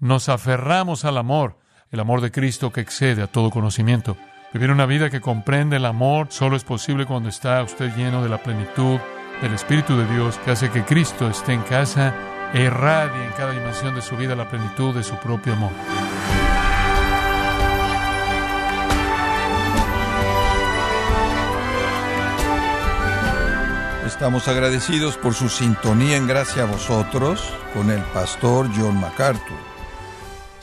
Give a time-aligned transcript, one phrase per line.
[0.00, 1.58] nos aferramos al amor,
[1.92, 4.16] el amor de Cristo que excede a todo conocimiento.
[4.52, 8.28] Vivir una vida que comprende el amor solo es posible cuando está usted lleno de
[8.28, 8.98] la plenitud
[9.40, 12.14] del Espíritu de Dios que hace que Cristo esté en casa
[12.52, 15.70] e irradie en cada dimensión de su vida la plenitud de su propio amor.
[24.06, 29.69] Estamos agradecidos por su sintonía en gracia a vosotros con el pastor John MacArthur.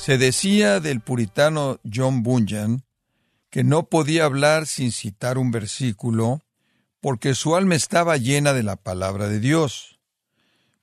[0.07, 2.85] Se decía del puritano John Bunyan
[3.49, 6.39] que no podía hablar sin citar un versículo
[7.01, 9.99] porque su alma estaba llena de la palabra de Dios.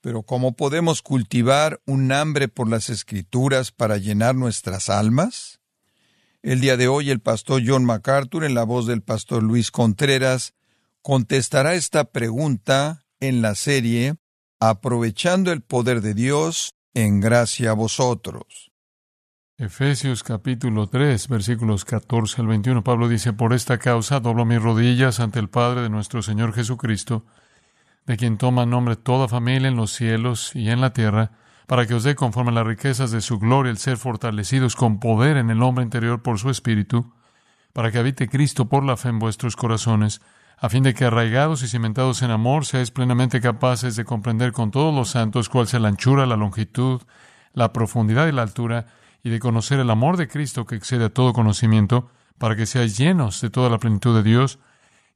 [0.03, 5.59] Pero ¿cómo podemos cultivar un hambre por las escrituras para llenar nuestras almas?
[6.43, 10.53] El día de hoy el pastor John MacArthur, en la voz del pastor Luis Contreras,
[11.01, 14.17] contestará esta pregunta en la serie
[14.61, 18.74] Aprovechando el poder de Dios en gracia a vosotros.
[19.57, 22.83] Efesios capítulo 3, versículos 14 al 21.
[22.83, 27.25] Pablo dice, Por esta causa doblo mis rodillas ante el Padre de nuestro Señor Jesucristo,
[28.05, 31.31] de quien toma nombre toda familia en los cielos y en la tierra,
[31.69, 34.99] para que os dé conforme a las riquezas de su gloria el ser fortalecidos con
[34.99, 37.15] poder en el hombre interior por su Espíritu,
[37.73, 40.21] para que habite Cristo por la fe en vuestros corazones,
[40.59, 44.73] a fin de que arraigados y cimentados en amor seáis plenamente capaces de comprender con
[44.73, 47.03] todos los santos cuál sea la anchura, la longitud,
[47.53, 48.87] la profundidad y la altura,
[49.25, 52.99] y de conocer el amor de Cristo que excede a todo conocimiento, para que seáis
[52.99, 54.59] llenos de toda la plenitud de Dios,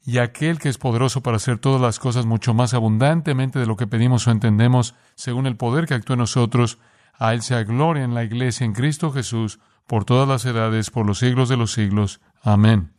[0.04, 3.76] y aquel que es poderoso para hacer todas las cosas mucho más abundantemente de lo
[3.76, 6.78] que pedimos o entendemos, según el poder que actúa en nosotros,
[7.18, 11.04] a Él sea gloria en la Iglesia en Cristo Jesús, por todas las edades, por
[11.04, 12.20] los siglos de los siglos.
[12.42, 12.92] Amén.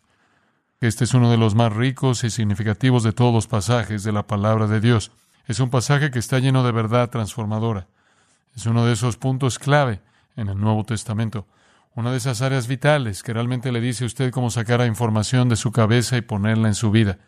[0.82, 4.28] Este es uno de los más ricos y significativos de todos los pasajes de la
[4.28, 5.12] palabra de Dios.
[5.48, 7.88] Es un pasaje que está lleno de verdad transformadora.
[8.56, 10.02] Es uno de esos puntos clave
[10.40, 11.48] en el Nuevo Testamento.
[11.96, 15.56] Una de esas áreas vitales que realmente le dice a usted cómo sacar información de
[15.56, 17.20] su cabeza y ponerla en su vida.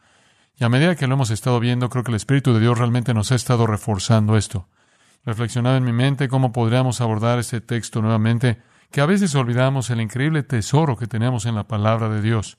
[0.56, 3.14] Y a medida que lo hemos estado viendo, creo que el Espíritu de Dios realmente
[3.14, 4.67] nos ha estado reforzando esto.
[5.26, 8.61] Reflexionaba en mi mente cómo podríamos abordar este texto nuevamente,
[8.92, 12.58] que a veces olvidamos el increíble tesoro que tenemos en la palabra de Dios.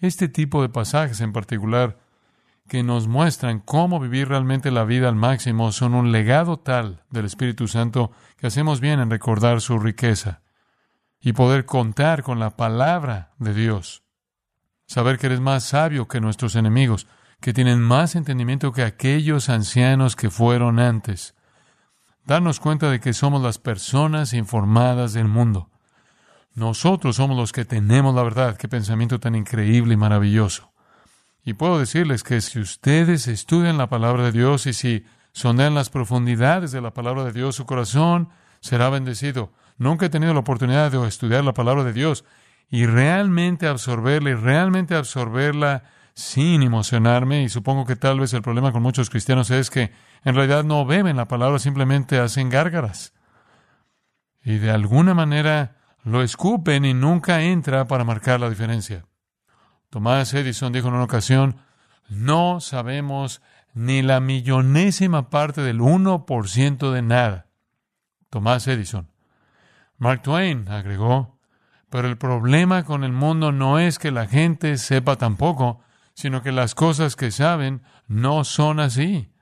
[0.00, 1.98] Este tipo de pasajes en particular
[2.70, 7.24] que nos muestran cómo vivir realmente la vida al máximo son un legado tal del
[7.24, 10.42] Espíritu Santo que hacemos bien en recordar su riqueza
[11.20, 14.04] y poder contar con la palabra de Dios.
[14.86, 17.08] Saber que eres más sabio que nuestros enemigos,
[17.40, 21.34] que tienen más entendimiento que aquellos ancianos que fueron antes.
[22.24, 25.70] Darnos cuenta de que somos las personas informadas del mundo.
[26.54, 28.56] Nosotros somos los que tenemos la verdad.
[28.56, 30.69] Qué pensamiento tan increíble y maravilloso.
[31.44, 35.90] Y puedo decirles que si ustedes estudian la palabra de Dios y si sondean las
[35.90, 38.28] profundidades de la palabra de Dios, su corazón
[38.60, 39.52] será bendecido.
[39.78, 42.24] Nunca he tenido la oportunidad de estudiar la palabra de Dios
[42.68, 45.84] y realmente absorberla y realmente absorberla
[46.14, 47.42] sin emocionarme.
[47.42, 49.92] Y supongo que tal vez el problema con muchos cristianos es que
[50.24, 53.14] en realidad no beben la palabra, simplemente hacen gárgaras.
[54.44, 59.04] Y de alguna manera lo escupen y nunca entra para marcar la diferencia.
[59.90, 61.56] Tomás Edison dijo en una ocasión,
[62.08, 63.42] no sabemos
[63.74, 67.46] ni la millonésima parte del 1% de nada.
[68.30, 69.10] Tomás Edison.
[69.98, 71.38] Mark Twain agregó,
[71.90, 75.82] pero el problema con el mundo no es que la gente sepa tampoco,
[76.14, 79.32] sino que las cosas que saben no son así.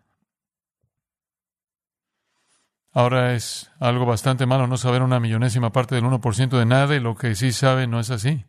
[2.92, 7.00] Ahora es algo bastante malo no saber una millonésima parte del 1% de nada y
[7.00, 8.46] lo que sí sabe no es así.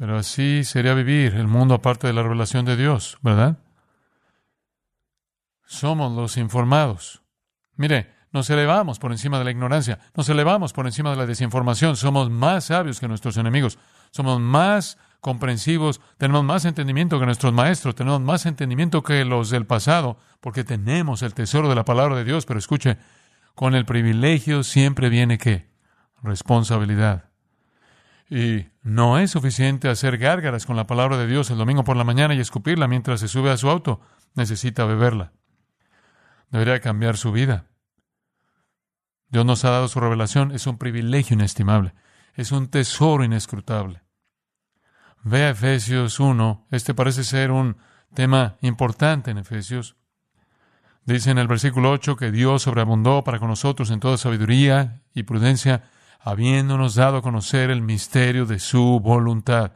[0.00, 3.58] Pero así sería vivir el mundo aparte de la revelación de Dios, ¿verdad?
[5.66, 7.20] Somos los informados.
[7.76, 11.96] Mire, nos elevamos por encima de la ignorancia, nos elevamos por encima de la desinformación,
[11.96, 13.78] somos más sabios que nuestros enemigos,
[14.10, 19.66] somos más comprensivos, tenemos más entendimiento que nuestros maestros, tenemos más entendimiento que los del
[19.66, 22.96] pasado, porque tenemos el tesoro de la palabra de Dios, pero escuche,
[23.54, 25.68] con el privilegio siempre viene qué?
[26.22, 27.29] Responsabilidad.
[28.30, 32.04] Y no es suficiente hacer gárgaras con la palabra de Dios el domingo por la
[32.04, 34.00] mañana y escupirla mientras se sube a su auto.
[34.34, 35.32] Necesita beberla.
[36.50, 37.66] Debería cambiar su vida.
[39.28, 40.52] Dios nos ha dado su revelación.
[40.52, 41.92] Es un privilegio inestimable.
[42.34, 44.02] Es un tesoro inescrutable.
[45.24, 46.68] Ve Efesios 1.
[46.70, 47.78] Este parece ser un
[48.14, 49.96] tema importante en Efesios.
[51.04, 55.24] Dice en el versículo 8 que Dios sobreabundó para con nosotros en toda sabiduría y
[55.24, 55.90] prudencia,
[56.22, 59.72] habiéndonos dado a conocer el misterio de su voluntad.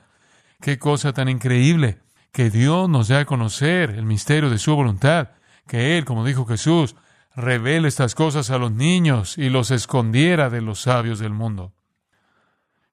[0.60, 2.00] Qué cosa tan increíble
[2.32, 5.30] que Dios nos dé a conocer el misterio de su voluntad,
[5.66, 6.96] que Él, como dijo Jesús,
[7.34, 11.72] revele estas cosas a los niños y los escondiera de los sabios del mundo.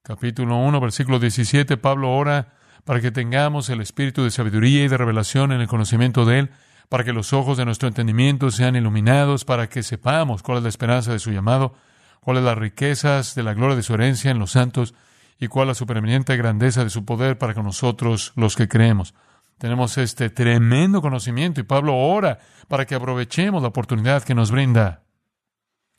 [0.03, 4.97] Capítulo 1, versículo 17, Pablo ora para que tengamos el espíritu de sabiduría y de
[4.97, 6.49] revelación en el conocimiento de Él,
[6.89, 10.69] para que los ojos de nuestro entendimiento sean iluminados, para que sepamos cuál es la
[10.69, 11.75] esperanza de su llamado,
[12.21, 14.93] cuáles las riquezas de la gloria de su herencia en los santos,
[15.39, 19.15] y cuál la supereminente grandeza de su poder para con nosotros los que creemos.
[19.57, 25.03] Tenemos este tremendo conocimiento y Pablo ora para que aprovechemos la oportunidad que nos brinda.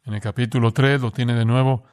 [0.04, 1.84] En el capítulo 3 lo tiene de nuevo,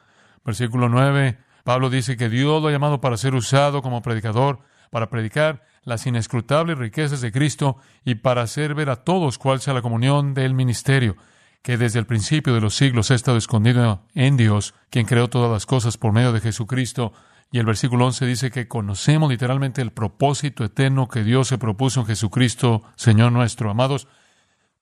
[0.44, 4.60] versículo 9, Pablo dice que Dios lo ha llamado para ser usado como predicador,
[4.90, 9.74] para predicar las inescrutables riquezas de Cristo y para hacer ver a todos cuál sea
[9.74, 11.16] la comunión del ministerio,
[11.62, 15.50] que desde el principio de los siglos ha estado escondido en Dios, quien creó todas
[15.50, 17.12] las cosas por medio de Jesucristo,
[17.52, 22.00] y el versículo 11 dice que conocemos literalmente el propósito eterno que Dios se propuso
[22.00, 23.70] en Jesucristo, Señor nuestro.
[23.70, 24.06] Amados,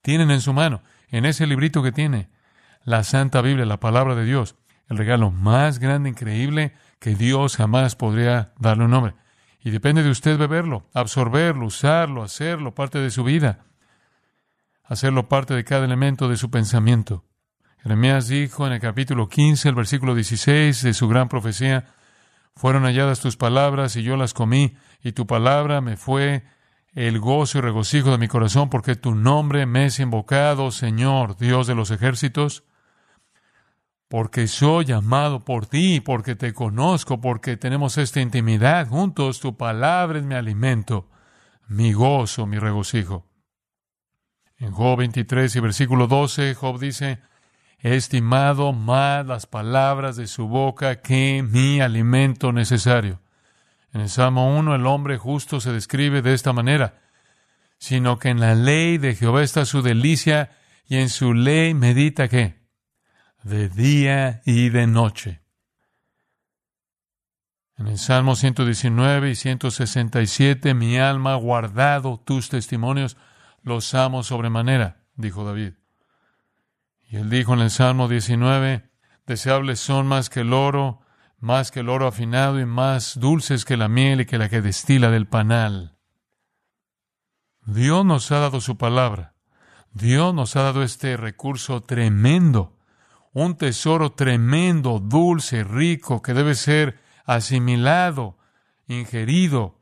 [0.02, 2.28] tienen en su mano, en ese librito que tiene,
[2.84, 4.54] la Santa Biblia, la palabra de Dios,
[4.88, 9.14] el regalo más grande, increíble que Dios jamás podría darle un nombre.
[9.60, 13.66] Y depende de usted beberlo, absorberlo, usarlo, hacerlo parte de su vida,
[14.88, 17.24] hacerlo parte de cada elemento de su pensamiento.
[17.82, 21.84] Jeremías dijo en el capítulo 15, el versículo 16 de su gran profecía,
[22.56, 26.44] fueron halladas tus palabras y yo las comí, y tu palabra me fue
[26.94, 31.66] el gozo y regocijo de mi corazón, porque tu nombre me es invocado, Señor, Dios
[31.66, 32.64] de los ejércitos,
[34.08, 40.18] porque soy llamado por ti, porque te conozco, porque tenemos esta intimidad juntos, tu palabra
[40.18, 41.08] es mi alimento,
[41.68, 43.27] mi gozo, mi regocijo.
[44.58, 47.20] En Job 23 y versículo 12, Job dice,
[47.80, 53.20] He estimado más las palabras de su boca que mi alimento necesario.
[53.92, 57.00] En el Salmo 1 el hombre justo se describe de esta manera,
[57.78, 60.50] sino que en la ley de Jehová está su delicia
[60.86, 62.58] y en su ley medita qué?
[63.44, 65.40] De día y de noche.
[67.76, 73.16] En el Salmo 119 y 167 mi alma ha guardado tus testimonios,
[73.62, 75.74] los amo sobremanera, dijo David.
[77.08, 78.90] Y él dijo en el Salmo 19,
[79.26, 81.00] deseables son más que el oro,
[81.38, 84.60] más que el oro afinado y más dulces que la miel y que la que
[84.60, 85.96] destila del panal.
[87.64, 89.34] Dios nos ha dado su palabra.
[89.92, 92.76] Dios nos ha dado este recurso tremendo,
[93.32, 98.38] un tesoro tremendo, dulce, rico, que debe ser asimilado,
[98.86, 99.77] ingerido.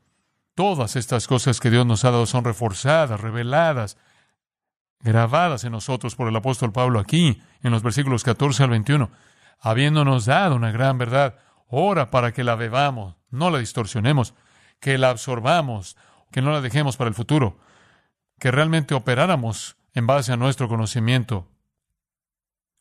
[0.57, 3.95] Todas estas cosas que Dios nos ha dado son reforzadas, reveladas,
[5.01, 9.11] grabadas en nosotros por el apóstol Pablo aquí, en los versículos 14 al 21,
[9.59, 11.37] habiéndonos dado una gran verdad,
[11.67, 14.33] ora para que la bebamos, no la distorsionemos,
[14.79, 15.95] que la absorbamos,
[16.31, 17.59] que no la dejemos para el futuro,
[18.39, 21.47] que realmente operáramos en base a nuestro conocimiento.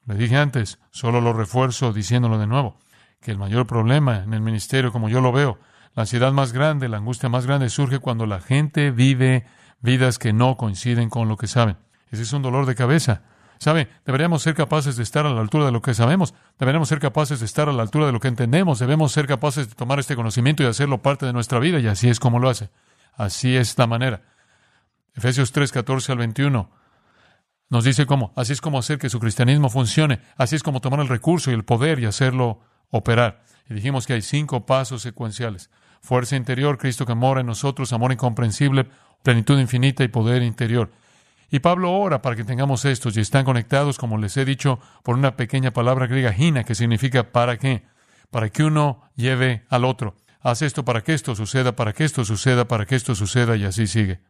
[0.07, 2.79] Le dije antes, solo lo refuerzo diciéndolo de nuevo,
[3.21, 5.59] que el mayor problema en el ministerio, como yo lo veo,
[5.97, 9.47] la ansiedad más grande, la angustia más grande surge cuando la gente vive
[9.81, 11.79] vidas que no coinciden con lo que saben.
[12.11, 13.23] Ese es un dolor de cabeza.
[13.59, 13.89] ¿Sabe?
[14.05, 16.35] Deberíamos ser capaces de estar a la altura de lo que sabemos.
[16.59, 18.79] Deberíamos ser capaces de estar a la altura de lo que entendemos.
[18.79, 21.79] Debemos ser capaces de tomar este conocimiento y hacerlo parte de nuestra vida.
[21.79, 22.69] Y así es como lo hace.
[23.15, 24.21] Así es la manera.
[25.15, 26.71] Efesios 3, 14 al 21
[27.71, 28.35] nos dice cómo.
[28.37, 30.21] Así es como hacer que su cristianismo funcione.
[30.37, 32.61] Así es como tomar el recurso y el poder y hacerlo
[32.91, 33.43] operar.
[33.71, 35.71] Y dijimos que hay cinco pasos secuenciales.
[36.07, 38.87] Fuerza interior, Cristo que mora en nosotros, amor incomprensible,
[39.25, 40.93] plenitud infinita y poder interior.
[41.51, 45.17] Y Pablo ora para que tengamos estos y están conectados, como les he dicho, por
[45.17, 47.83] una pequeña palabra griega, gina, que significa para qué,
[48.31, 50.15] para que uno lleve al otro.
[50.41, 53.65] Haz esto para que esto suceda, para que esto suceda, para que esto suceda y
[53.65, 54.21] así sigue.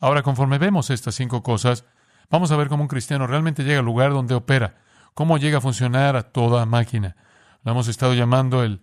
[0.00, 1.84] Ahora, conforme vemos estas cinco cosas,
[2.30, 4.78] vamos a ver cómo un cristiano realmente llega al lugar donde opera,
[5.14, 7.14] cómo llega a funcionar a toda máquina.
[7.62, 8.80] Lo hemos estado llamando el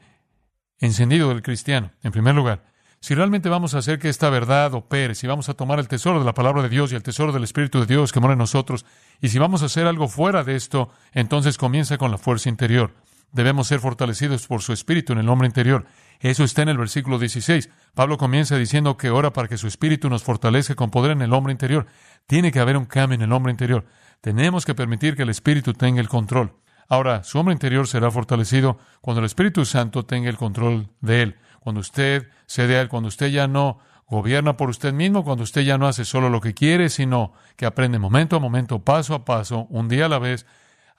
[0.85, 2.63] encendido del cristiano, en primer lugar.
[2.99, 6.17] Si realmente vamos a hacer que esta verdad opere, si vamos a tomar el tesoro
[6.19, 8.39] de la palabra de Dios y el tesoro del Espíritu de Dios que mora en
[8.39, 8.85] nosotros,
[9.21, 12.95] y si vamos a hacer algo fuera de esto, entonces comienza con la fuerza interior.
[13.31, 15.85] Debemos ser fortalecidos por su Espíritu en el hombre interior.
[16.19, 17.69] Eso está en el versículo 16.
[17.93, 21.33] Pablo comienza diciendo que ora para que su Espíritu nos fortalezca con poder en el
[21.33, 21.85] hombre interior.
[22.27, 23.85] Tiene que haber un cambio en el hombre interior.
[24.21, 26.53] Tenemos que permitir que el Espíritu tenga el control.
[26.87, 31.35] Ahora, su hombre interior será fortalecido cuando el Espíritu Santo tenga el control de él
[31.65, 35.61] cuando usted cede a Él, cuando usted ya no gobierna por usted mismo, cuando usted
[35.61, 39.25] ya no hace solo lo que quiere, sino que aprende momento a momento, paso a
[39.25, 40.45] paso, un día a la vez,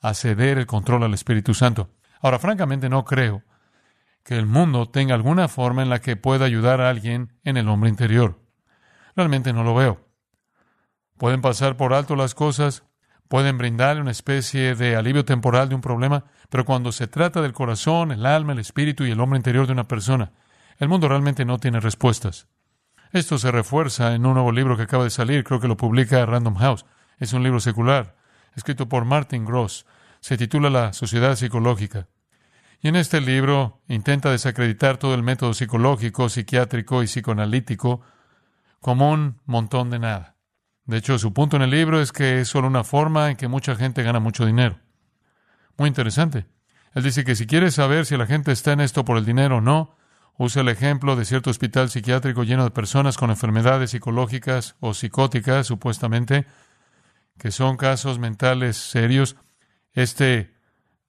[0.03, 1.91] a ceder el control al Espíritu Santo.
[2.21, 3.45] Ahora, francamente, no creo
[4.25, 7.69] que el mundo tenga alguna forma en la que pueda ayudar a alguien en el
[7.69, 8.41] hombre interior.
[9.15, 10.05] Realmente no lo veo.
[11.17, 12.83] Pueden pasar por alto las cosas,
[13.29, 17.53] pueden brindarle una especie de alivio temporal de un problema, pero cuando se trata del
[17.53, 20.33] corazón, el alma, el espíritu y el hombre interior de una persona,
[20.79, 22.49] el mundo realmente no tiene respuestas.
[23.13, 26.27] Esto se refuerza en un nuevo libro que acaba de salir, creo que lo publica
[26.27, 26.85] Random House.
[27.19, 28.17] Es un libro secular,
[28.55, 29.87] escrito por Martin Gross.
[30.21, 32.09] Se titula La Sociedad Psicológica.
[32.81, 38.03] Y en este libro intenta desacreditar todo el método psicológico, psiquiátrico y psicoanalítico
[38.81, 40.36] como un montón de nada.
[40.87, 43.49] De hecho, su punto en el libro es que es solo una forma en que
[43.49, 44.79] mucha gente gana mucho dinero.
[45.77, 46.47] Muy interesante.
[46.95, 49.59] Él dice que si quieres saber si la gente está en esto por el dinero
[49.59, 49.97] o no,
[50.39, 55.67] usa el ejemplo de cierto hospital psiquiátrico lleno de personas con enfermedades psicológicas o psicóticas,
[55.67, 56.47] supuestamente,
[57.39, 59.37] que son casos mentales serios.
[59.93, 60.56] Este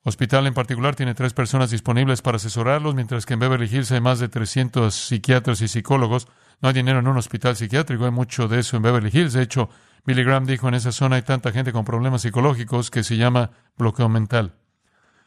[0.07, 3.99] hospital en particular tiene tres personas disponibles para asesorarlos, mientras que en Beverly Hills hay
[3.99, 6.27] más de 300 psiquiatras y psicólogos.
[6.61, 9.33] No hay dinero en un hospital psiquiátrico, hay mucho de eso en Beverly Hills.
[9.33, 9.69] De hecho,
[10.05, 13.51] Billy Graham dijo en esa zona hay tanta gente con problemas psicológicos que se llama
[13.77, 14.55] bloqueo mental.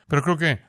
[0.09, 0.63] Pero creo que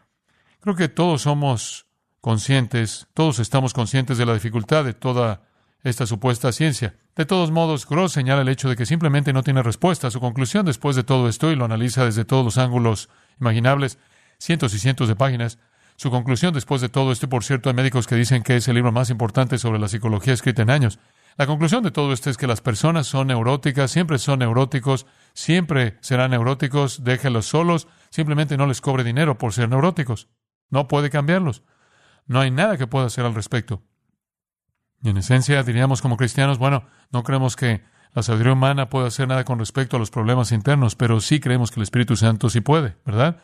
[0.59, 1.87] creo que todos somos
[2.19, 5.43] conscientes, todos estamos conscientes de la dificultad de toda
[5.83, 6.95] esta supuesta ciencia.
[7.15, 10.11] De todos modos, Gross señala el hecho de que simplemente no tiene respuesta.
[10.11, 13.97] Su conclusión después de todo esto, y lo analiza desde todos los ángulos imaginables,
[14.37, 15.59] cientos y cientos de páginas,
[15.95, 18.75] su conclusión después de todo esto, por cierto, hay médicos que dicen que es el
[18.75, 20.99] libro más importante sobre la psicología escrita en años.
[21.37, 25.97] La conclusión de todo esto es que las personas son neuróticas, siempre son neuróticos, siempre
[26.01, 30.27] serán neuróticos, déjenlos solos, simplemente no les cobre dinero por ser neuróticos.
[30.69, 31.63] No puede cambiarlos.
[32.25, 33.83] No hay nada que pueda hacer al respecto.
[35.03, 37.83] Y en esencia diríamos como cristianos, bueno, no creemos que
[38.13, 41.71] la sabiduría humana pueda hacer nada con respecto a los problemas internos, pero sí creemos
[41.71, 43.37] que el Espíritu Santo sí puede, ¿verdad?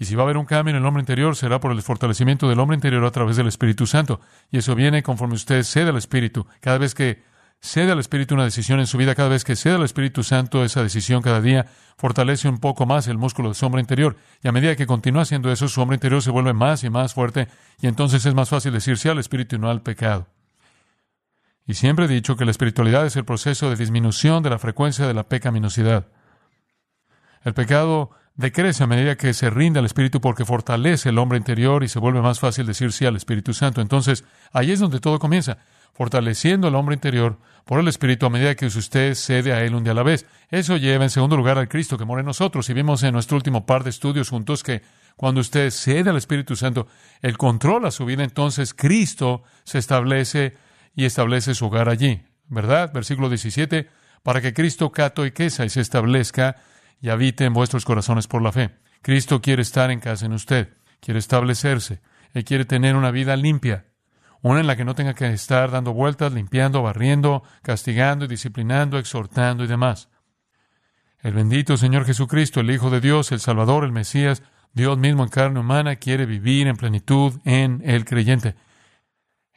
[0.00, 2.48] Y si va a haber un cambio en el hombre interior, será por el fortalecimiento
[2.48, 4.20] del hombre interior a través del Espíritu Santo.
[4.50, 6.46] Y eso viene conforme usted cede al Espíritu.
[6.60, 7.22] Cada vez que
[7.60, 10.64] cede al Espíritu una decisión en su vida, cada vez que cede al Espíritu Santo
[10.64, 11.66] esa decisión cada día,
[11.98, 14.16] fortalece un poco más el músculo de su hombre interior.
[14.42, 17.12] Y a medida que continúa haciendo eso, su hombre interior se vuelve más y más
[17.12, 17.48] fuerte.
[17.82, 20.26] Y entonces es más fácil decir sí al Espíritu y no al pecado.
[21.70, 25.06] Y siempre he dicho que la espiritualidad es el proceso de disminución de la frecuencia
[25.06, 26.08] de la pecaminosidad.
[27.44, 31.84] El pecado decrece a medida que se rinde al Espíritu porque fortalece el hombre interior
[31.84, 33.80] y se vuelve más fácil decir sí al Espíritu Santo.
[33.80, 35.58] Entonces, ahí es donde todo comienza,
[35.94, 39.84] fortaleciendo el hombre interior por el Espíritu a medida que usted cede a Él un
[39.84, 40.26] día a la vez.
[40.48, 42.68] Eso lleva en segundo lugar al Cristo que mora en nosotros.
[42.68, 44.82] Y vimos en nuestro último par de estudios juntos que
[45.14, 46.88] cuando usted cede al Espíritu Santo,
[47.22, 50.56] Él controla su vida, entonces Cristo se establece
[50.94, 52.22] y establece su hogar allí.
[52.48, 52.92] ¿Verdad?
[52.92, 53.88] Versículo 17,
[54.22, 56.56] para que Cristo cato y quesa y se establezca
[57.00, 58.70] y habite en vuestros corazones por la fe.
[59.02, 62.00] Cristo quiere estar en casa en usted, quiere establecerse,
[62.34, 63.86] Él quiere tener una vida limpia,
[64.42, 68.98] una en la que no tenga que estar dando vueltas, limpiando, barriendo, castigando y disciplinando,
[68.98, 70.08] exhortando y demás.
[71.22, 74.42] El bendito Señor Jesucristo, el Hijo de Dios, el Salvador, el Mesías,
[74.72, 78.54] Dios mismo en carne humana, quiere vivir en plenitud en el creyente.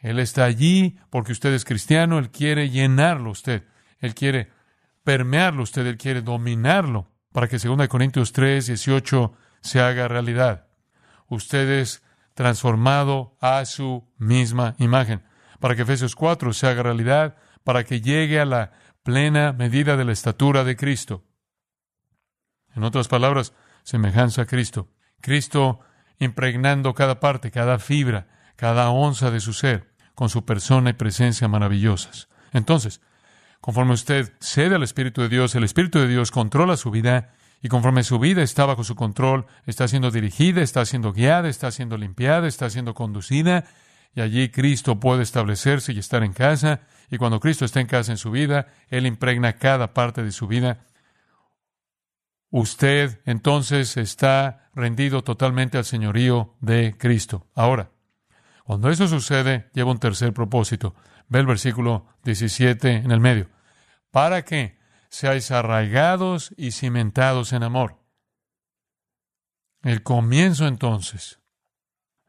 [0.03, 3.63] Él está allí porque usted es cristiano, Él quiere llenarlo usted,
[3.99, 4.51] Él quiere
[5.03, 10.67] permearlo usted, Él quiere dominarlo para que 2 Corintios 3, 18 se haga realidad.
[11.29, 15.23] Usted es transformado a su misma imagen,
[15.61, 20.03] para que Efesios 4 se haga realidad, para que llegue a la plena medida de
[20.03, 21.23] la estatura de Cristo.
[22.75, 24.89] En otras palabras, semejanza a Cristo.
[25.21, 25.79] Cristo
[26.19, 31.47] impregnando cada parte, cada fibra, cada onza de su ser, con su persona y presencia
[31.47, 32.27] maravillosas.
[32.51, 33.01] Entonces,
[33.63, 37.69] Conforme usted cede al Espíritu de Dios, el Espíritu de Dios controla su vida y
[37.69, 41.95] conforme su vida está bajo su control, está siendo dirigida, está siendo guiada, está siendo
[41.95, 43.63] limpiada, está siendo conducida
[44.13, 48.11] y allí Cristo puede establecerse y estar en casa y cuando Cristo está en casa
[48.11, 50.85] en su vida, Él impregna cada parte de su vida.
[52.49, 57.47] Usted entonces está rendido totalmente al señorío de Cristo.
[57.55, 57.92] Ahora,
[58.63, 60.95] cuando eso sucede, lleva un tercer propósito.
[61.27, 63.49] Ve el versículo 17 en el medio.
[64.11, 64.79] Para que
[65.09, 67.99] seáis arraigados y cimentados en amor.
[69.83, 71.39] El comienzo entonces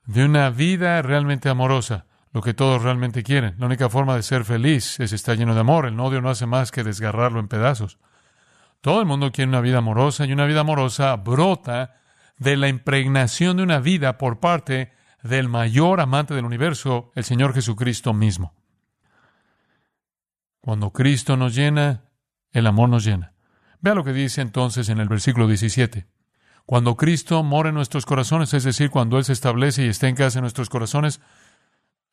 [0.07, 3.55] de una vida realmente amorosa, lo que todos realmente quieren.
[3.59, 5.87] La única forma de ser feliz es estar lleno de amor.
[5.87, 7.99] El odio no hace más que desgarrarlo en pedazos.
[8.81, 12.01] Todo el mundo quiere una vida amorosa y una vida amorosa brota
[12.37, 14.93] de la impregnación de una vida por parte
[15.25, 18.55] del mayor amante del universo, el Señor Jesucristo mismo.
[20.61, 22.05] Cuando Cristo nos llena,
[22.53, 23.33] el amor nos llena.
[23.81, 26.07] Vea lo que dice entonces en el versículo 17.
[26.67, 30.15] Cuando Cristo mora en nuestros corazones, es decir, cuando Él se establece y está en
[30.15, 31.21] casa en nuestros corazones,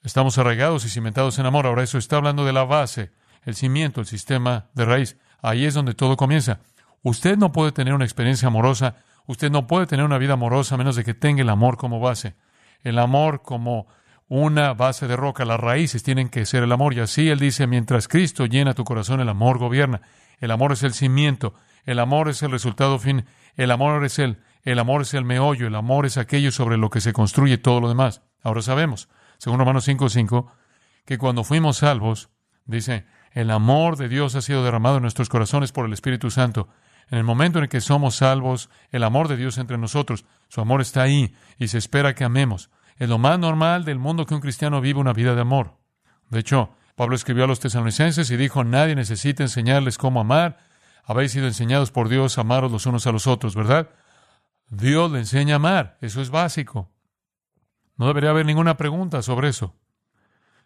[0.04, 1.68] estamos arraigados y cimentados en amor.
[1.68, 3.12] Ahora eso está hablando de la base,
[3.44, 5.18] el cimiento, el sistema de raíz.
[5.42, 6.62] Ahí es donde todo comienza.
[7.04, 10.78] Usted no puede tener una experiencia amorosa, usted no puede tener una vida amorosa a
[10.78, 12.36] menos de que tenga el amor como base.
[12.84, 13.88] El amor como
[14.28, 16.94] una base de roca, las raíces tienen que ser el amor.
[16.94, 20.02] Y así él dice, mientras Cristo llena tu corazón, el amor gobierna.
[20.40, 21.54] El amor es el cimiento,
[21.86, 25.68] el amor es el resultado fin, el amor es el, el amor es el meollo,
[25.68, 28.24] el amor es aquello sobre lo que se construye todo lo demás.
[28.42, 30.48] Ahora sabemos, según Romanos 5.5,
[31.06, 32.30] que cuando fuimos salvos,
[32.66, 36.70] dice, el amor de Dios ha sido derramado en nuestros corazones por el Espíritu Santo.
[37.10, 40.82] En el momento en que somos salvos, el amor de Dios entre nosotros, su amor
[40.82, 42.70] está ahí y se espera que amemos.
[42.98, 45.78] Es lo más normal del mundo que un cristiano viva una vida de amor.
[46.30, 50.58] De hecho, Pablo escribió a los tesalonicenses y dijo, nadie necesita enseñarles cómo amar.
[51.06, 53.92] Habéis sido enseñados por Dios a amaros los unos a los otros, ¿verdad?
[54.68, 55.98] Dios le enseña a amar.
[56.02, 56.92] Eso es básico.
[57.96, 59.78] No debería haber ninguna pregunta sobre eso.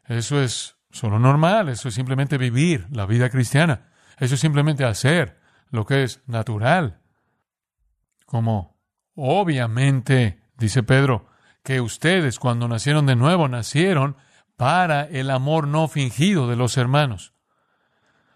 [0.06, 1.70] Eso es solo normal.
[1.70, 3.92] Eso es simplemente vivir la vida cristiana.
[4.18, 5.40] Eso es simplemente hacer
[5.70, 7.02] lo que es natural.
[8.26, 8.75] Como
[9.16, 11.28] obviamente, dice Pedro,
[11.64, 14.18] que ustedes cuando nacieron de nuevo nacieron
[14.56, 17.34] para el amor no fingido de los hermanos.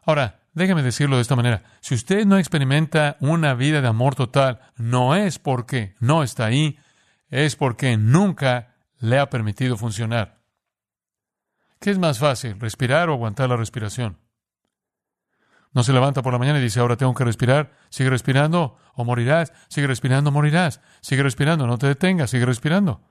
[0.04, 1.64] Ahora, Déjeme decirlo de esta manera.
[1.80, 6.78] Si usted no experimenta una vida de amor total, no es porque no está ahí,
[7.30, 10.40] es porque nunca le ha permitido funcionar.
[11.80, 14.18] ¿Qué es más fácil, respirar o aguantar la respiración?
[15.74, 17.72] No se levanta por la mañana y dice, ahora tengo que respirar.
[17.90, 19.54] Sigue respirando o morirás.
[19.68, 20.82] Sigue respirando, morirás.
[21.02, 23.02] Sigue respirando, no te detengas, sigue respirando.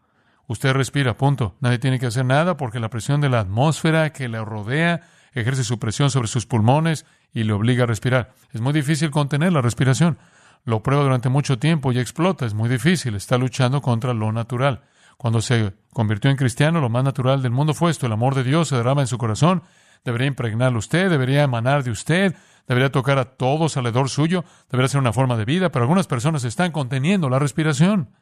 [0.48, 1.56] Usted respira, punto.
[1.60, 5.62] Nadie tiene que hacer nada porque la presión de la atmósfera que le rodea ejerce
[5.62, 8.32] su presión sobre sus pulmones y le obliga a respirar.
[8.52, 10.18] Es muy difícil contener la respiración.
[10.64, 12.46] Lo prueba durante mucho tiempo y explota.
[12.46, 13.14] Es muy difícil.
[13.14, 14.82] Está luchando contra lo natural.
[15.16, 18.06] Cuando se convirtió en cristiano, lo más natural del mundo fue esto.
[18.06, 19.62] El amor de Dios se derrama en su corazón.
[20.04, 22.34] Debería impregnarlo usted, debería emanar de usted,
[22.66, 26.44] debería tocar a todos alrededor suyo, debería ser una forma de vida, pero algunas personas
[26.44, 28.14] están conteniendo la respiración.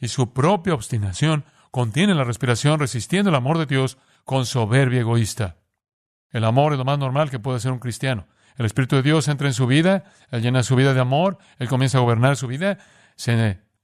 [0.00, 5.56] Y su propia obstinación contiene la respiración resistiendo el amor de Dios con soberbia egoísta.
[6.30, 8.26] El amor es lo más normal que puede ser un cristiano.
[8.56, 11.68] El Espíritu de Dios entra en su vida, Él llena su vida de amor, Él
[11.68, 12.78] comienza a gobernar su vida,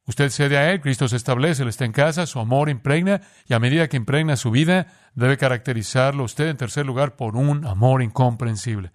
[0.08, 3.54] usted cede a Él, Cristo se establece, Él está en casa, su amor impregna, y
[3.54, 8.02] a medida que impregna su vida, debe caracterizarlo usted, en tercer lugar, por un amor
[8.02, 8.92] incomprensible.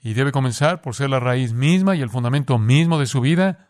[0.00, 3.68] Y debe comenzar por ser la raíz misma y el fundamento mismo de su vida,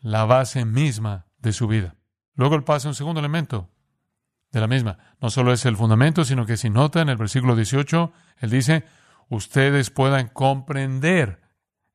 [0.00, 1.96] la base misma de su vida.
[2.34, 3.70] Luego él pasa a un segundo elemento,
[4.50, 4.98] de la misma.
[5.20, 8.84] No solo es el fundamento, sino que si nota en el versículo 18, él dice,
[9.28, 11.40] ustedes puedan comprender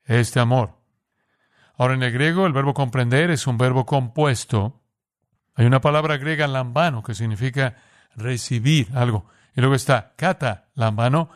[0.03, 0.78] este amor.
[1.79, 4.81] Ahora en el griego el verbo comprender es un verbo compuesto.
[5.55, 7.77] Hay una palabra griega lambano que significa
[8.17, 9.27] recibir algo.
[9.55, 11.29] Y luego está kata lambano,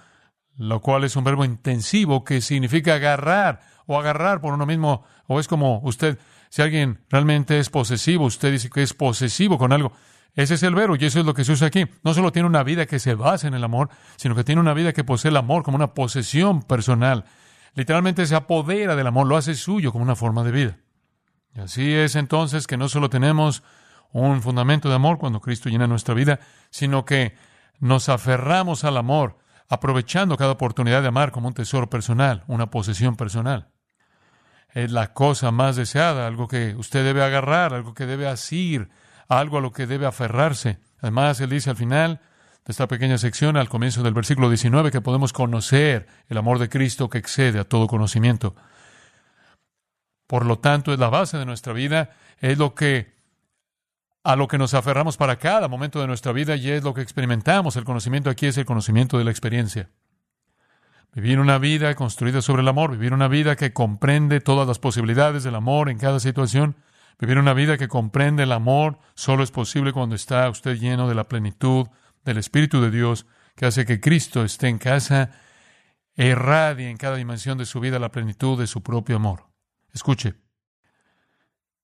[0.58, 5.06] lo cual es un verbo intensivo que significa agarrar o agarrar por uno mismo.
[5.28, 9.72] O es como usted, si alguien realmente es posesivo, usted dice que es posesivo con
[9.72, 9.94] algo.
[10.34, 11.86] Ese es el verbo y eso es lo que se usa aquí.
[12.04, 14.74] No solo tiene una vida que se basa en el amor, sino que tiene una
[14.74, 17.24] vida que posee el amor como una posesión personal.
[17.74, 20.78] Literalmente se apodera del amor, lo hace suyo como una forma de vida.
[21.56, 23.64] Y así es entonces que no solo tenemos
[24.12, 27.36] un fundamento de amor cuando Cristo llena nuestra vida, sino que
[27.80, 29.38] nos aferramos al amor,
[29.70, 33.70] aprovechando cada oportunidad de amar como un tesoro personal, una posesión personal.
[34.70, 38.90] Es la cosa más deseada, algo que usted debe agarrar, algo que debe asir,
[39.28, 40.80] algo a lo que debe aferrarse.
[41.00, 42.22] Además, él dice al final
[42.66, 46.70] de esta pequeña sección, al comienzo del versículo 19, que podemos conocer el amor de
[46.70, 48.56] Cristo que excede a todo conocimiento.
[50.28, 53.14] Por lo tanto, es la base de nuestra vida, es lo que
[54.26, 57.02] a lo que nos aferramos para cada momento de nuestra vida y es lo que
[57.02, 57.76] experimentamos.
[57.76, 59.90] El conocimiento aquí es el conocimiento de la experiencia.
[61.14, 65.44] Vivir una vida construida sobre el amor, vivir una vida que comprende todas las posibilidades
[65.44, 66.78] del amor en cada situación,
[67.20, 71.16] Vivir una vida que comprende el amor solo es posible cuando está usted lleno de
[71.16, 71.88] la plenitud
[72.24, 75.32] del Espíritu de Dios, que hace que Cristo esté en casa,
[76.16, 79.48] e irradie en cada dimensión de su vida la plenitud de su propio amor.
[79.94, 80.36] Escuche,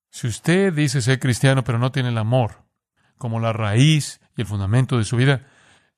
[0.08, 2.64] si usted dice ser cristiano pero no tiene el amor
[3.18, 5.46] como la raíz y el fundamento de su vida,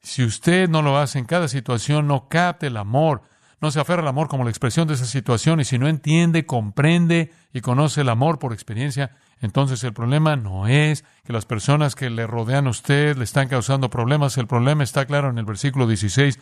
[0.01, 3.23] si usted no lo hace en cada situación, no capte el amor,
[3.63, 6.45] no se aferra al amor como la expresión de esa situación y si no entiende,
[6.45, 11.95] comprende y conoce el amor por experiencia, entonces el problema no es que las personas
[11.95, 15.45] que le rodean a usted le están causando problemas, el problema está claro en el
[15.45, 16.41] versículo 16,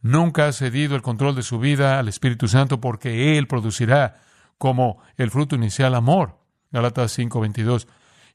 [0.00, 4.20] nunca ha cedido el control de su vida al Espíritu Santo porque Él producirá
[4.56, 6.38] como el fruto inicial amor.
[6.70, 7.88] Galatas 5:22.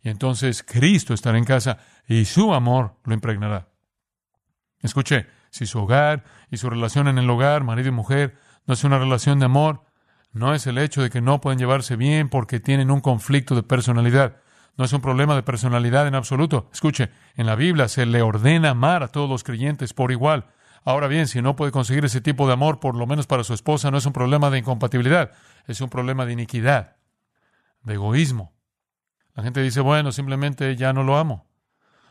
[0.03, 3.69] Y entonces Cristo estará en casa y su amor lo impregnará.
[4.81, 8.83] Escuche, si su hogar y su relación en el hogar, marido y mujer, no es
[8.83, 9.85] una relación de amor,
[10.33, 13.63] no es el hecho de que no pueden llevarse bien porque tienen un conflicto de
[13.63, 14.35] personalidad.
[14.75, 16.69] No es un problema de personalidad en absoluto.
[16.73, 20.47] Escuche, en la Biblia se le ordena amar a todos los creyentes por igual.
[20.83, 23.53] Ahora bien, si no puede conseguir ese tipo de amor, por lo menos para su
[23.53, 25.31] esposa, no es un problema de incompatibilidad,
[25.67, 26.97] es un problema de iniquidad,
[27.83, 28.53] de egoísmo.
[29.35, 31.47] La gente dice, bueno, simplemente ya no lo amo.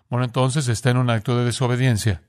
[0.09, 2.23] Bueno, entonces está en un acto de desobediencia.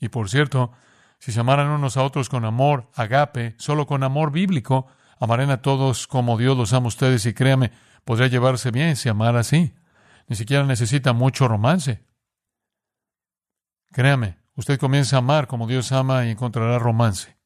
[0.00, 0.72] Y por cierto,
[1.18, 4.86] si se amaran unos a otros con amor, agape, solo con amor bíblico,
[5.18, 7.72] amarán a todos como Dios los ama a ustedes y créame,
[8.04, 9.74] podría llevarse bien si amara así.
[10.28, 12.04] Ni siquiera necesita mucho romance.
[13.90, 17.36] Créame, usted comienza a amar como Dios ama y encontrará romance.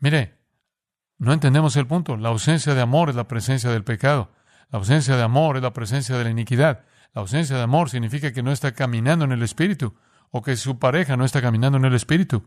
[0.00, 0.38] Mire,
[1.18, 2.16] no entendemos el punto.
[2.16, 4.32] La ausencia de amor es la presencia del pecado.
[4.70, 6.84] La ausencia de amor es la presencia de la iniquidad.
[7.14, 9.96] La ausencia de amor significa que no está caminando en el Espíritu
[10.30, 12.44] o que su pareja no está caminando en el Espíritu.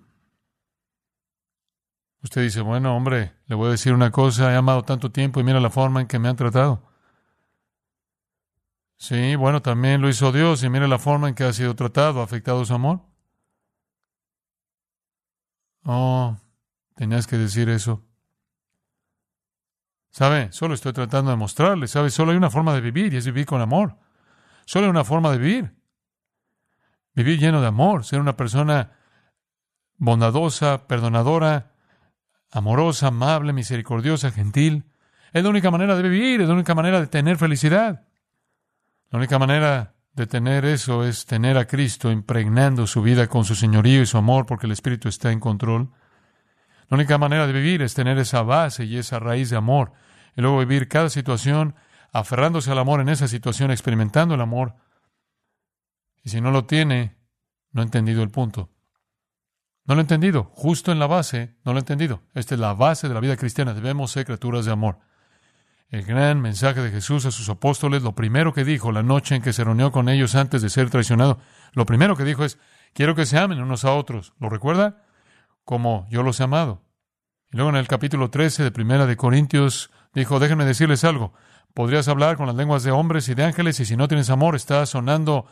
[2.24, 5.44] Usted dice, bueno, hombre, le voy a decir una cosa, he amado tanto tiempo y
[5.44, 6.88] mira la forma en que me han tratado.
[8.98, 12.22] Sí, bueno, también lo hizo Dios y mira la forma en que ha sido tratado,
[12.22, 13.02] ha afectado su amor.
[15.84, 16.38] Oh,
[16.96, 18.06] tenías que decir eso.
[20.12, 20.52] ¿Sabe?
[20.52, 22.12] Solo estoy tratando de mostrarle, ¿sabe?
[22.12, 23.98] Solo hay una forma de vivir y es vivir con amor.
[24.66, 25.81] Solo hay una forma de vivir.
[27.14, 28.92] Vivir lleno de amor, ser una persona
[29.98, 31.74] bondadosa, perdonadora,
[32.52, 34.86] amorosa, amable, misericordiosa, gentil.
[35.34, 38.08] Es la única manera de vivir, es la única manera de tener felicidad.
[39.10, 43.56] La única manera de tener eso es tener a Cristo impregnando su vida con su
[43.56, 45.92] señorío y su amor porque el Espíritu está en control.
[46.90, 49.94] La única manera de vivir es tener esa base y esa raíz de amor
[50.36, 51.76] y luego vivir cada situación
[52.12, 54.76] aferrándose al amor en esa situación, experimentando el amor.
[56.24, 57.18] Y si no lo tiene,
[57.72, 58.70] no ha entendido el punto.
[59.86, 60.52] No lo he entendido.
[60.54, 62.22] Justo en la base, no lo he entendido.
[62.34, 63.74] Esta es la base de la vida cristiana.
[63.74, 65.00] Debemos ser criaturas de amor.
[65.90, 69.42] El gran mensaje de Jesús a sus apóstoles, lo primero que dijo la noche en
[69.42, 71.40] que se reunió con ellos antes de ser traicionado,
[71.74, 72.58] lo primero que dijo es,
[72.94, 74.34] quiero que se amen unos a otros.
[74.40, 75.04] ¿Lo recuerda?
[75.66, 76.86] Como yo los he amado.
[77.52, 81.34] Y luego en el capítulo 13 de Primera de Corintios dijo, déjenme decirles algo.
[81.74, 84.56] Podrías hablar con las lenguas de hombres y de ángeles y si no tienes amor
[84.56, 85.48] está sonando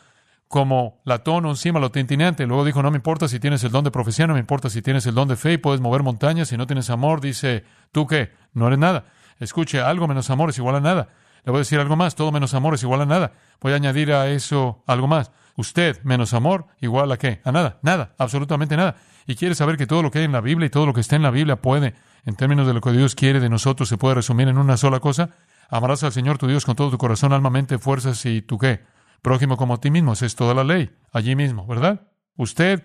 [0.50, 2.44] como latón o encima lo tintineante.
[2.44, 4.82] Luego dijo, no me importa si tienes el don de profecía, no me importa si
[4.82, 8.08] tienes el don de fe y puedes mover montañas, si no tienes amor, dice, ¿tú
[8.08, 8.32] qué?
[8.52, 9.04] No eres nada.
[9.38, 11.10] Escuche, algo menos amor es igual a nada.
[11.44, 13.34] Le voy a decir algo más, todo menos amor es igual a nada.
[13.60, 15.30] Voy a añadir a eso algo más.
[15.54, 17.40] Usted menos amor igual a qué?
[17.44, 18.96] A nada, nada, absolutamente nada.
[19.28, 21.00] Y quiere saber que todo lo que hay en la Biblia y todo lo que
[21.00, 21.94] está en la Biblia puede,
[22.26, 24.98] en términos de lo que Dios quiere de nosotros, se puede resumir en una sola
[24.98, 25.30] cosa.
[25.68, 28.80] Amarás al Señor tu Dios con todo tu corazón, alma, mente, fuerzas y tu qué?
[29.22, 30.12] Prójimo como a ti mismo.
[30.12, 30.90] Esa es toda la ley.
[31.12, 32.08] Allí mismo, ¿verdad?
[32.36, 32.84] Usted,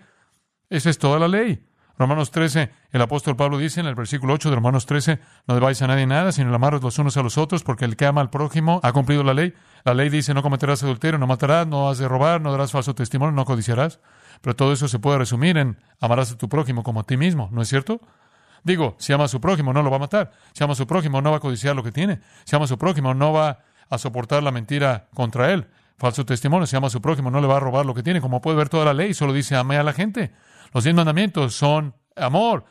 [0.68, 1.66] esa es toda la ley.
[1.98, 5.80] Romanos 13, el apóstol Pablo dice en el versículo 8 de Romanos 13, no debáis
[5.80, 8.28] a nadie nada, sino amaros los unos a los otros, porque el que ama al
[8.28, 9.54] prójimo ha cumplido la ley.
[9.82, 12.94] La ley dice, no cometerás adulterio, no matarás, no has de robar, no darás falso
[12.94, 14.00] testimonio, no codiciarás.
[14.42, 17.48] Pero todo eso se puede resumir en amarás a tu prójimo como a ti mismo,
[17.50, 18.02] ¿no es cierto?
[18.62, 20.32] Digo, si ama a su prójimo, no lo va a matar.
[20.52, 22.20] Si ama a su prójimo, no va a codiciar lo que tiene.
[22.44, 26.66] Si ama a su prójimo, no va a soportar la mentira contra él falso testimonio,
[26.66, 28.20] se llama a su prójimo, no le va a robar lo que tiene.
[28.20, 30.32] Como puede ver toda la ley, solo dice ame a la gente.
[30.72, 32.64] Los diez mandamientos son amor.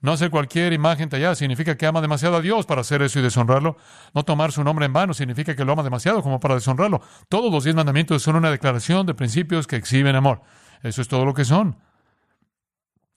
[0.00, 3.22] No hacer cualquier imagen tallada significa que ama demasiado a Dios para hacer eso y
[3.22, 3.78] deshonrarlo.
[4.12, 7.00] No tomar su nombre en vano significa que lo ama demasiado como para deshonrarlo.
[7.30, 10.42] Todos los diez mandamientos son una declaración de principios que exhiben amor.
[10.82, 11.78] Eso es todo lo que son.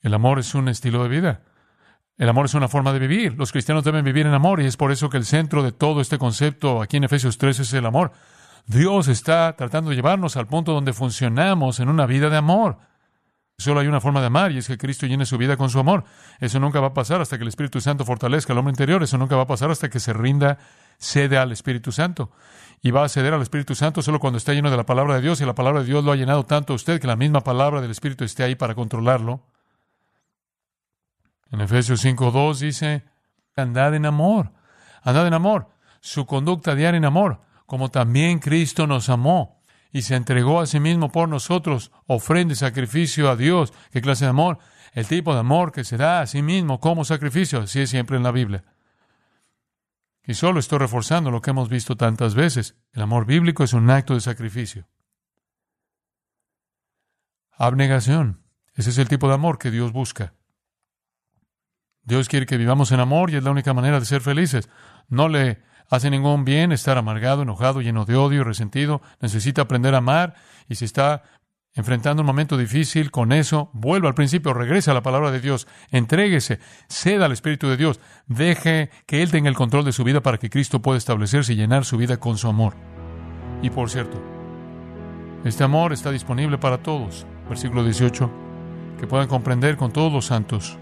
[0.00, 1.42] El amor es un estilo de vida.
[2.16, 3.34] El amor es una forma de vivir.
[3.34, 6.00] Los cristianos deben vivir en amor y es por eso que el centro de todo
[6.00, 8.12] este concepto aquí en Efesios 3 es el amor.
[8.66, 12.78] Dios está tratando de llevarnos al punto donde funcionamos en una vida de amor.
[13.60, 15.80] Solo hay una forma de amar y es que Cristo llene su vida con su
[15.80, 16.04] amor.
[16.38, 19.02] Eso nunca va a pasar hasta que el Espíritu Santo fortalezca al hombre interior.
[19.02, 20.58] Eso nunca va a pasar hasta que se rinda,
[20.98, 22.30] cede al Espíritu Santo.
[22.82, 25.22] Y va a ceder al Espíritu Santo solo cuando está lleno de la palabra de
[25.22, 27.40] Dios y la palabra de Dios lo ha llenado tanto a usted que la misma
[27.40, 29.42] palabra del Espíritu esté ahí para controlarlo.
[31.50, 33.04] En Efesios 5.2 dice,
[33.56, 34.52] andad en amor,
[35.02, 35.68] andad en amor,
[36.00, 40.80] su conducta diaria en amor como también Cristo nos amó y se entregó a sí
[40.80, 43.74] mismo por nosotros, ofrenda y sacrificio a Dios.
[43.92, 44.58] ¿Qué clase de amor?
[44.94, 48.16] El tipo de amor que se da a sí mismo como sacrificio, así es siempre
[48.16, 48.64] en la Biblia.
[50.26, 52.74] Y solo estoy reforzando lo que hemos visto tantas veces.
[52.94, 54.88] El amor bíblico es un acto de sacrificio.
[57.52, 58.40] Abnegación.
[58.72, 60.32] Ese es el tipo de amor que Dios busca.
[62.02, 64.70] Dios quiere que vivamos en amor y es la única manera de ser felices.
[65.08, 69.00] No le hace ningún bien estar amargado, enojado, lleno de odio, resentido.
[69.20, 70.34] Necesita aprender a amar
[70.68, 71.22] y si está
[71.74, 75.68] enfrentando un momento difícil, con eso, vuelva al principio, regrese a la palabra de Dios,
[75.90, 80.20] entréguese, ceda al Espíritu de Dios, deje que Él tenga el control de su vida
[80.20, 82.74] para que Cristo pueda establecerse y llenar su vida con su amor.
[83.62, 84.20] Y por cierto,
[85.44, 87.26] este amor está disponible para todos.
[87.48, 88.30] Versículo 18,
[88.98, 90.76] que puedan comprender con todos los santos.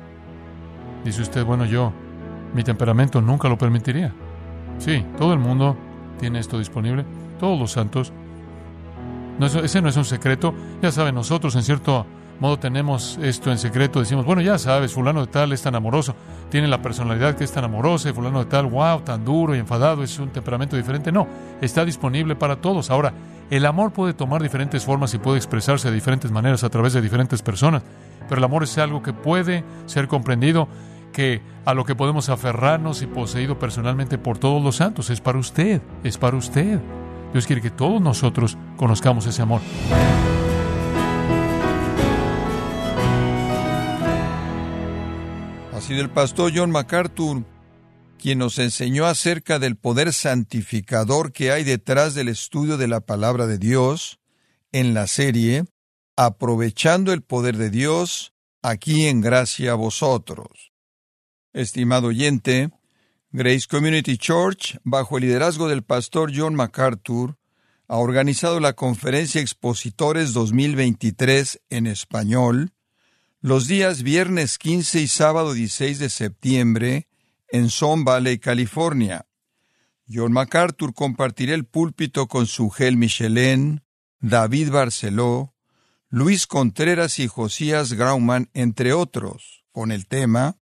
[1.04, 1.92] Dice usted, bueno, yo,
[2.54, 4.14] mi temperamento nunca lo permitiría.
[4.78, 5.76] Sí, todo el mundo
[6.18, 7.04] tiene esto disponible,
[7.38, 8.12] todos los santos.
[9.38, 10.54] No, ese no es un secreto.
[10.82, 12.06] Ya saben, nosotros en cierto
[12.40, 14.00] modo tenemos esto en secreto.
[14.00, 16.14] Decimos, bueno, ya sabes, fulano de tal es tan amoroso,
[16.50, 19.58] tiene la personalidad que es tan amorosa, y fulano de tal, wow, tan duro y
[19.58, 21.12] enfadado, es un temperamento diferente.
[21.12, 21.26] No,
[21.60, 22.90] está disponible para todos.
[22.90, 23.12] Ahora,
[23.50, 27.00] el amor puede tomar diferentes formas y puede expresarse de diferentes maneras a través de
[27.00, 27.82] diferentes personas,
[28.28, 30.68] pero el amor es algo que puede ser comprendido,
[31.16, 35.08] que a lo que podemos aferrarnos y poseído personalmente por todos los santos.
[35.08, 36.78] Es para usted, es para usted.
[37.32, 39.62] Dios quiere que todos nosotros conozcamos ese amor.
[45.72, 47.44] Ha sido el pastor John MacArthur
[48.18, 53.46] quien nos enseñó acerca del poder santificador que hay detrás del estudio de la palabra
[53.46, 54.18] de Dios
[54.70, 55.64] en la serie
[56.18, 60.75] Aprovechando el poder de Dios aquí en gracia a vosotros.
[61.56, 62.68] Estimado oyente,
[63.32, 67.38] Grace Community Church, bajo el liderazgo del pastor John MacArthur,
[67.88, 72.74] ha organizado la conferencia Expositores 2023 en español
[73.40, 77.08] los días viernes 15 y sábado 16 de septiembre
[77.48, 79.26] en Son Valley, California.
[80.12, 83.82] John MacArthur compartirá el púlpito con su gel Michelin,
[84.20, 85.54] David Barceló,
[86.10, 90.58] Luis Contreras y Josías Grauman, entre otros, con el tema